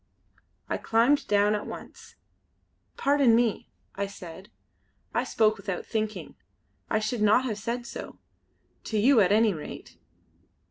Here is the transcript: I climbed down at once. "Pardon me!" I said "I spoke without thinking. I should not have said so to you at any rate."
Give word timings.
I 0.67 0.77
climbed 0.79 1.27
down 1.27 1.53
at 1.53 1.67
once. 1.67 2.15
"Pardon 2.97 3.35
me!" 3.35 3.69
I 3.93 4.07
said 4.07 4.49
"I 5.13 5.23
spoke 5.23 5.57
without 5.57 5.85
thinking. 5.85 6.33
I 6.89 6.97
should 6.97 7.21
not 7.21 7.45
have 7.45 7.59
said 7.59 7.85
so 7.85 8.17
to 8.85 8.97
you 8.97 9.19
at 9.21 9.31
any 9.31 9.53
rate." 9.53 9.99